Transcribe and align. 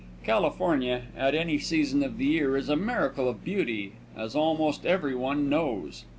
California, 0.23 1.03
at 1.15 1.35
any 1.35 1.59
season 1.59 2.01
of 2.01 2.17
the 2.17 2.25
year, 2.25 2.57
is 2.57 2.69
a 2.69 2.75
miracle 2.75 3.29
of 3.29 3.43
beauty, 3.43 3.93
as 4.17 4.33
almost 4.35 4.83
every 4.83 5.13
one 5.13 5.47
knows. 5.47 6.05